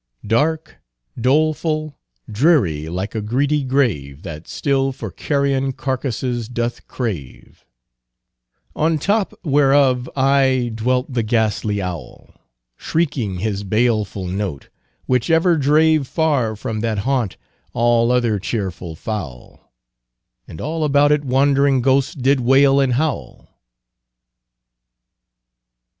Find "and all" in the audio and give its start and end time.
20.47-20.83